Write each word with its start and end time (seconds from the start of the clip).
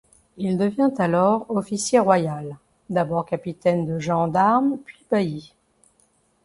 Il 0.37 0.57
devient 0.57 0.89
alors 0.97 1.45
officier 1.51 1.99
royal, 1.99 2.57
d'abord 2.89 3.23
capitaine 3.23 3.85
de 3.85 3.99
gens 3.99 4.27
d'armes 4.27 4.79
puis 4.83 5.05
bailli. 5.11 5.53